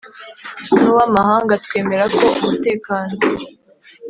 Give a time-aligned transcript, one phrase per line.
[0.79, 3.15] N uw amahanga twemera ko umutekano